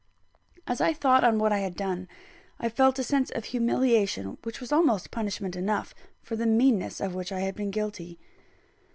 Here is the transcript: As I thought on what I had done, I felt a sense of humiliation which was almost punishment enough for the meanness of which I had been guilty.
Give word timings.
As 0.65 0.81
I 0.81 0.93
thought 0.93 1.23
on 1.23 1.37
what 1.37 1.51
I 1.53 1.59
had 1.59 1.75
done, 1.75 2.07
I 2.59 2.69
felt 2.69 2.97
a 2.97 3.03
sense 3.03 3.29
of 3.29 3.45
humiliation 3.45 4.39
which 4.41 4.59
was 4.59 4.71
almost 4.71 5.11
punishment 5.11 5.55
enough 5.55 5.93
for 6.23 6.35
the 6.35 6.47
meanness 6.47 6.99
of 6.99 7.13
which 7.13 7.31
I 7.31 7.41
had 7.41 7.53
been 7.53 7.69
guilty. 7.69 8.17